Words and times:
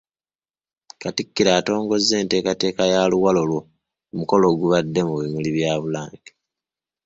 Katikkiro 1.01 1.51
atongozza 1.59 2.15
enteekateeka 2.21 2.83
ya 2.91 3.09
‘Luwalo 3.11 3.41
lwo’ 3.49 3.61
ku 4.07 4.13
mukolo 4.19 4.43
ogubadde 4.51 4.99
mu 5.07 5.13
bimuli 5.21 5.49
bya 5.55 5.73
Bulange. 5.81 6.31